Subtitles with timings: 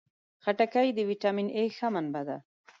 [0.43, 2.37] خټکی د ویټامین A ښه منبع ده.